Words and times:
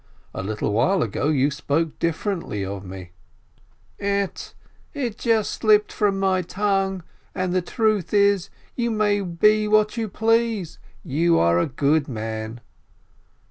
A 0.33 0.41
little 0.41 0.73
while 0.73 1.03
ago 1.03 1.27
you 1.27 1.51
spoke 1.51 1.99
differently 1.99 2.65
of 2.65 2.83
me." 2.83 3.11
"Ett! 3.99 4.55
It 4.95 5.15
just 5.19 5.51
slipped 5.51 5.93
from 5.93 6.19
my 6.19 6.41
tongue, 6.41 7.03
and 7.35 7.53
the 7.53 7.61
truth 7.61 8.11
is 8.11 8.49
you 8.75 8.89
may 8.89 9.21
be 9.21 9.67
what 9.67 9.97
you 9.97 10.09
please, 10.09 10.79
you 11.03 11.37
are 11.37 11.59
a 11.59 11.67
good 11.67 12.07
man." 12.07 12.61